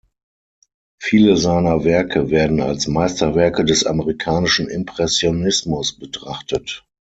Viele 0.99 1.37
seiner 1.37 1.83
Werke 1.83 2.31
werden 2.31 2.59
als 2.59 2.87
Meisterwerke 2.87 3.63
des 3.63 3.85
amerikanischen 3.85 4.67
Impressionismus 4.67 5.93
betrachtet. 5.95 6.83